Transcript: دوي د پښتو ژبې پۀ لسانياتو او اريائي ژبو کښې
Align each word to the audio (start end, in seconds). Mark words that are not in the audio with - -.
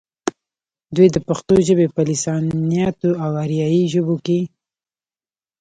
دوي 0.95 1.07
د 1.11 1.17
پښتو 1.27 1.55
ژبې 1.67 1.87
پۀ 1.95 2.01
لسانياتو 2.09 3.09
او 3.23 3.31
اريائي 3.43 3.83
ژبو 3.93 4.15
کښې 4.25 4.39